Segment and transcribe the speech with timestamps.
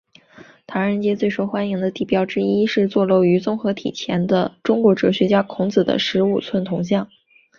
[0.65, 7.07] 唐人街最受欢迎的地标之一是坐落于综合体前的中国哲学家孔子的十五尺铜像。